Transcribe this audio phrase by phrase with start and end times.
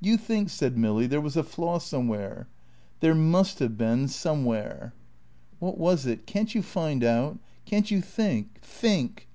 [0.00, 2.48] "You think," said Milly, "there was a flaw somewhere?"
[2.98, 4.94] "There must have been somewhere..."
[5.60, 6.26] "What was it?
[6.26, 7.38] Can't you find out?
[7.66, 8.58] Can't you think?
[8.62, 9.28] Think."